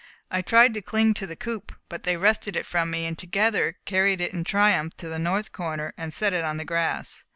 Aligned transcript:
I 0.31 0.41
tried 0.41 0.73
to 0.73 0.81
cling 0.81 1.13
to 1.13 1.27
the 1.27 1.35
coop, 1.35 1.73
but 1.87 2.05
they 2.05 2.17
wrested 2.17 2.55
it 2.55 2.65
from 2.65 2.89
me 2.89 3.05
and 3.05 3.15
together 3.15 3.77
carried 3.85 4.19
it 4.19 4.33
in 4.33 4.43
triumph 4.43 4.97
to 4.97 5.07
the 5.09 5.19
north 5.19 5.51
corner 5.51 5.93
and 5.95 6.11
set 6.11 6.33
it 6.33 6.43
on 6.43 6.57
the 6.57 6.65
grass. 6.65 7.23